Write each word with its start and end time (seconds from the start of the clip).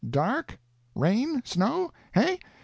Dark? 0.09 0.57
Rain? 0.95 1.43
Snow? 1.45 1.93
Hey?" 2.13 2.39